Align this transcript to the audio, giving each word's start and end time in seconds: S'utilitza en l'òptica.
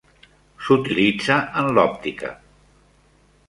S'utilitza 0.67 1.37
en 1.63 1.71
l'òptica. 1.77 2.35